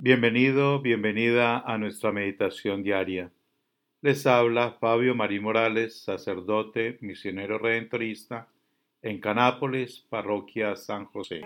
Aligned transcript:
Bienvenido, 0.00 0.80
bienvenida 0.80 1.58
a 1.58 1.76
nuestra 1.76 2.12
meditación 2.12 2.84
diaria. 2.84 3.32
Les 4.00 4.28
habla 4.28 4.76
Fabio 4.78 5.16
Marí 5.16 5.40
Morales, 5.40 6.00
sacerdote, 6.00 6.98
misionero 7.00 7.58
redentorista 7.58 8.46
en 9.02 9.18
Canápolis, 9.20 10.06
parroquia 10.08 10.76
San 10.76 11.06
José. 11.06 11.40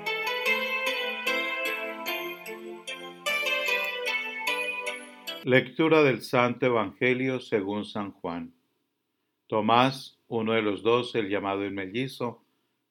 Lectura 5.45 6.03
del 6.03 6.21
Santo 6.21 6.67
Evangelio 6.67 7.41
según 7.41 7.87
San 7.87 8.13
Juan. 8.13 8.53
Tomás, 9.47 10.19
uno 10.29 10.53
de 10.53 10.61
los 10.61 10.83
dos, 10.83 11.15
el 11.15 11.31
llamado 11.31 11.65
el 11.65 11.73
mellizo, 11.73 12.43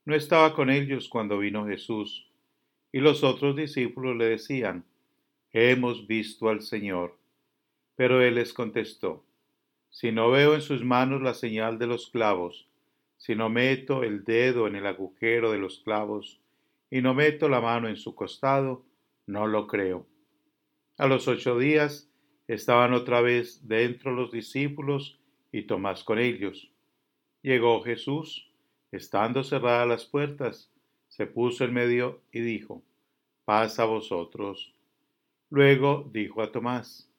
no 0.06 0.16
estaba 0.16 0.56
con 0.56 0.72
ellos 0.72 1.08
cuando 1.08 1.38
vino 1.38 1.68
Jesús, 1.68 2.28
y 2.92 3.00
los 3.00 3.24
otros 3.24 3.56
discípulos 3.56 4.18
le 4.18 4.26
decían, 4.26 4.86
Hemos 5.54 6.08
visto 6.08 6.48
al 6.48 6.62
Señor. 6.62 7.18
Pero 7.96 8.22
él 8.22 8.36
les 8.36 8.54
contestó, 8.54 9.26
Si 9.90 10.12
no 10.12 10.32
veo 10.32 10.56
en 10.56 10.62
sus 10.62 10.84
manos 10.84 11.22
la 11.22 11.34
señal 11.34 11.78
de 11.78 11.88
los 11.88 12.10
clavos, 12.10 12.70
si 13.18 13.36
no 13.36 13.50
meto 13.50 14.04
el 14.04 14.24
dedo 14.24 14.66
en 14.68 14.78
el 14.78 14.88
agujero 14.88 15.52
de 15.52 15.60
los 15.60 15.80
clavos, 15.80 16.40
y 16.90 17.02
no 17.02 17.14
meto 17.14 17.50
la 17.50 17.60
mano 17.60 17.90
en 17.90 17.98
su 17.98 18.16
costado, 18.16 18.86
no 19.28 19.46
lo 19.46 19.68
creo. 19.68 20.08
A 20.98 21.08
los 21.08 21.28
ocho 21.28 21.60
días 21.60 22.10
estaban 22.48 22.94
otra 22.94 23.22
vez 23.22 23.68
dentro 23.68 24.14
los 24.14 24.32
discípulos 24.32 25.20
y 25.52 25.64
Tomás 25.64 26.04
con 26.04 26.18
ellos. 26.18 26.72
Llegó 27.42 27.82
Jesús, 27.84 28.50
estando 28.92 29.44
cerradas 29.44 29.88
las 29.88 30.06
puertas, 30.06 30.72
se 31.10 31.28
puso 31.28 31.66
en 31.66 31.74
medio 31.74 32.22
y 32.32 32.40
dijo, 32.40 32.82
Paz 33.44 33.80
a 33.80 33.86
vosotros. 33.86 34.74
Luego 35.52 36.10
dijo 36.14 36.42
a 36.42 36.50
Tomás, 36.50 37.10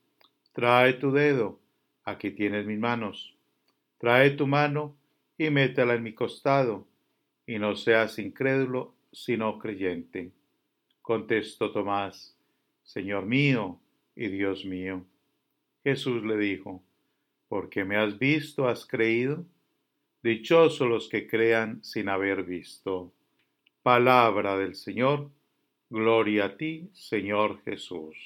Trae 0.53 0.95
tu 0.95 1.13
dedo, 1.13 1.61
aquí 2.03 2.31
tienes 2.31 2.65
mis 2.65 2.79
manos. 2.79 3.37
Trae 3.99 4.31
tu 4.31 4.47
mano 4.47 4.97
y 5.37 5.51
métela 5.51 5.95
en 5.95 6.03
mi 6.03 6.15
costado, 6.15 6.87
y 7.47 7.59
no 7.59 7.77
seas 7.77 8.19
incrédulo, 8.19 8.95
sino 9.13 9.59
creyente. 9.59 10.33
Contestó 11.03 11.73
Tomás, 11.73 12.35
Señor 12.83 13.27
mío 13.27 13.79
y 14.17 14.29
Dios 14.29 14.65
mío. 14.65 15.05
Jesús 15.85 16.25
le 16.25 16.39
dijo, 16.39 16.83
porque 17.49 17.85
me 17.85 17.97
has 17.97 18.19
visto, 18.19 18.67
has 18.67 18.87
creído. 18.87 19.45
Dichosos 20.23 20.89
los 20.89 21.09
que 21.11 21.27
crean 21.27 21.85
sin 21.85 22.09
haber 22.09 22.45
visto. 22.45 23.13
Palabra 23.83 24.57
del 24.57 24.75
Señor. 24.75 25.29
Gloria 25.95 26.47
a 26.47 26.57
ti, 26.57 26.89
Señor 26.95 27.62
Jesús. 27.65 28.17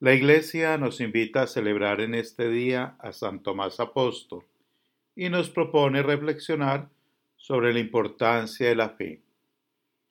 La 0.00 0.12
Iglesia 0.12 0.76
nos 0.78 1.00
invita 1.00 1.42
a 1.42 1.46
celebrar 1.46 2.00
en 2.00 2.16
este 2.16 2.50
día 2.50 2.96
a 2.98 3.12
San 3.12 3.44
Tomás 3.44 3.78
Apóstol 3.78 4.42
y 5.14 5.28
nos 5.28 5.48
propone 5.48 6.02
reflexionar 6.02 6.88
sobre 7.36 7.72
la 7.72 7.78
importancia 7.78 8.68
de 8.68 8.74
la 8.74 8.88
fe. 8.88 9.22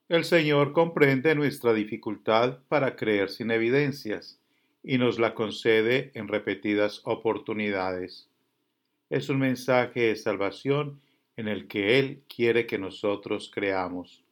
El 0.07 0.23
Señor 0.23 0.71
comprende 0.71 1.35
nuestra 1.35 1.73
dificultad 1.73 2.59
para 2.69 2.95
creer 2.95 3.27
sin 3.27 3.51
evidencias 3.51 4.39
y 4.81 4.97
nos 4.97 5.19
la 5.19 5.33
concede 5.33 6.11
en 6.13 6.29
repetidas 6.29 7.01
oportunidades. 7.03 8.28
Es 9.09 9.29
un 9.29 9.39
mensaje 9.39 10.01
de 10.01 10.15
salvación 10.15 11.01
en 11.35 11.47
el 11.47 11.67
que 11.67 11.97
Él 11.97 12.23
quiere 12.27 12.67
que 12.67 12.77
nosotros 12.77 13.49
creamos. 13.51 14.23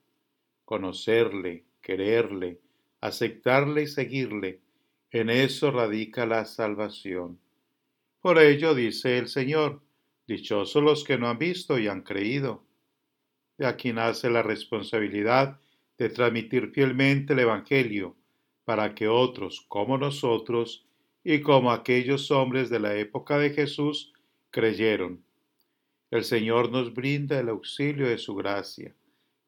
Conocerle, 0.65 1.65
quererle, 1.81 2.59
aceptarle 3.01 3.83
y 3.83 3.87
seguirle, 3.87 4.61
en 5.09 5.31
eso 5.31 5.71
radica 5.71 6.27
la 6.27 6.45
salvación. 6.45 7.39
Por 8.19 8.39
ello 8.39 8.75
dice 8.75 9.17
el 9.17 9.29
Señor, 9.29 9.81
dichosos 10.27 10.83
los 10.83 11.03
que 11.03 11.17
no 11.17 11.27
han 11.27 11.39
visto 11.39 11.79
y 11.79 11.87
han 11.87 12.01
creído. 12.01 12.63
De 13.57 13.65
aquí 13.65 13.93
nace 13.93 14.29
la 14.29 14.43
responsabilidad 14.43 15.59
de 15.97 16.09
transmitir 16.09 16.71
fielmente 16.71 17.33
el 17.33 17.39
Evangelio, 17.39 18.15
para 18.63 18.93
que 18.93 19.07
otros 19.07 19.65
como 19.67 19.97
nosotros 19.97 20.85
y 21.23 21.41
como 21.41 21.71
aquellos 21.71 22.29
hombres 22.29 22.69
de 22.69 22.79
la 22.79 22.95
época 22.95 23.39
de 23.39 23.51
Jesús 23.51 24.13
creyeron. 24.51 25.23
El 26.09 26.23
Señor 26.23 26.71
nos 26.71 26.93
brinda 26.93 27.39
el 27.39 27.49
auxilio 27.49 28.07
de 28.07 28.17
su 28.17 28.35
gracia, 28.35 28.93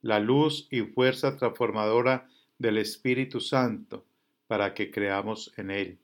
la 0.01 0.19
luz 0.19 0.67
y 0.71 0.81
fuerza 0.81 1.37
transformadora 1.37 2.29
del 2.57 2.77
Espíritu 2.77 3.39
Santo, 3.39 4.05
para 4.47 4.73
que 4.73 4.91
creamos 4.91 5.53
en 5.57 5.71
Él, 5.71 5.99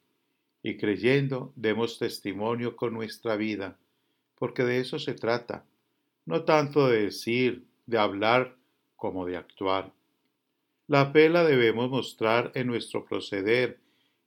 y 0.63 0.77
creyendo 0.77 1.51
demos 1.55 1.99
testimonio 1.99 2.75
con 2.75 2.93
nuestra 2.93 3.35
vida, 3.35 3.77
porque 4.35 4.63
de 4.63 4.79
eso 4.79 4.99
se 4.99 5.13
trata, 5.13 5.65
no 6.25 6.43
tanto 6.43 6.87
de 6.87 7.03
decir, 7.03 7.65
de 7.85 7.97
hablar, 7.97 8.55
como 8.95 9.25
de 9.25 9.37
actuar. 9.37 9.91
La 10.87 11.11
fe 11.11 11.29
debemos 11.29 11.89
mostrar 11.89 12.51
en 12.55 12.67
nuestro 12.67 13.05
proceder, 13.05 13.79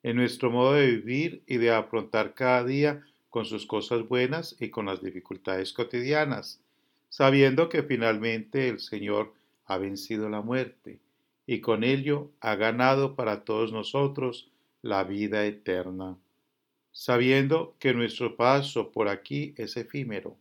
en 0.03 0.17
nuestro 0.17 0.51
modo 0.51 0.75
de 0.75 0.87
vivir 0.87 1.43
y 1.47 1.57
de 1.57 1.71
afrontar 1.71 2.35
cada 2.35 2.65
día 2.65 3.03
con 3.31 3.45
sus 3.45 3.67
cosas 3.67 4.07
buenas 4.09 4.57
y 4.59 4.71
con 4.71 4.87
las 4.87 5.03
dificultades 5.03 5.73
cotidianas, 5.73 6.61
sabiendo 7.09 7.69
que 7.69 7.83
finalmente 7.83 8.69
el 8.69 8.81
Señor 8.81 9.35
ha 9.67 9.79
vencido 9.79 10.29
la 10.29 10.41
muerte 10.41 10.99
y 11.47 11.61
con 11.61 11.85
ello 11.85 12.31
ha 12.41 12.57
ganado 12.57 13.15
para 13.17 13.45
todos 13.45 13.73
nosotros 13.73 14.51
la 14.83 15.05
vida 15.05 15.47
eterna, 15.47 16.17
sabiendo 16.93 17.75
que 17.79 17.95
nuestro 17.95 18.37
paso 18.37 18.93
por 18.93 19.09
aquí 19.09 19.55
es 19.57 19.77
efímero, 19.77 20.37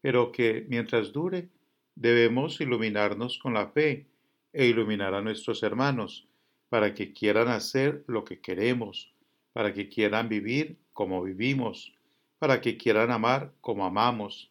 pero 0.00 0.30
que 0.32 0.64
mientras 0.68 1.12
dure 1.12 1.48
debemos 1.94 2.60
iluminarnos 2.60 3.38
con 3.38 3.54
la 3.54 3.68
fe 3.68 4.06
e 4.52 4.66
iluminar 4.66 5.14
a 5.14 5.22
nuestros 5.22 5.62
hermanos, 5.62 6.26
para 6.68 6.94
que 6.94 7.12
quieran 7.12 7.48
hacer 7.48 8.04
lo 8.06 8.24
que 8.24 8.40
queremos, 8.40 9.12
para 9.52 9.72
que 9.72 9.88
quieran 9.88 10.28
vivir 10.28 10.76
como 10.92 11.22
vivimos, 11.22 11.95
para 12.38 12.60
que 12.60 12.76
quieran 12.76 13.10
amar 13.10 13.52
como 13.60 13.84
amamos, 13.84 14.50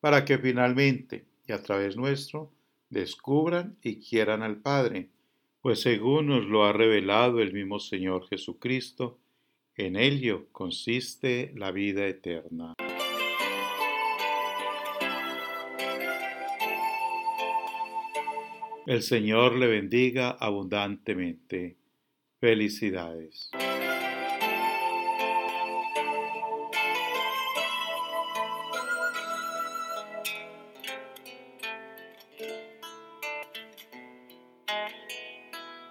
para 0.00 0.24
que 0.24 0.38
finalmente, 0.38 1.24
y 1.46 1.52
a 1.52 1.62
través 1.62 1.96
nuestro, 1.96 2.52
descubran 2.90 3.76
y 3.82 3.96
quieran 3.96 4.42
al 4.42 4.56
Padre, 4.56 5.10
pues 5.60 5.80
según 5.80 6.28
nos 6.28 6.44
lo 6.44 6.64
ha 6.64 6.72
revelado 6.72 7.40
el 7.40 7.52
mismo 7.52 7.80
Señor 7.80 8.28
Jesucristo, 8.28 9.18
en 9.74 9.96
ello 9.96 10.46
consiste 10.52 11.52
la 11.56 11.70
vida 11.70 12.06
eterna. 12.06 12.74
El 18.86 19.02
Señor 19.02 19.56
le 19.56 19.66
bendiga 19.66 20.30
abundantemente. 20.30 21.76
Felicidades. 22.38 23.50